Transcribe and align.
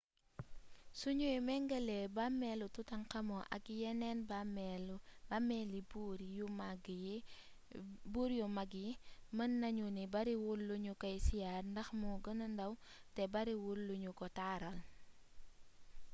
suñuy 0.99 1.37
méngale 1.47 1.97
bàmmeelu 2.15 2.65
toutankhamon 2.75 3.43
ak 3.55 3.63
yeneen 3.79 4.19
bàmmeeli 5.29 5.79
buur 5.91 6.19
yu 8.39 8.47
mag 8.59 8.71
yi 8.83 8.91
mën 9.37 9.51
nañu 9.61 9.85
ni 9.95 10.03
bariwul 10.13 10.59
luñu 10.69 10.91
koy 11.01 11.15
siyaar 11.25 11.63
ndax 11.71 11.87
moo 12.01 12.17
gëna 12.25 12.45
ndaw 12.53 12.73
te 13.15 13.23
bariwul 13.33 13.79
luñu 13.87 14.09
ko 14.19 14.25
taaral 14.37 14.77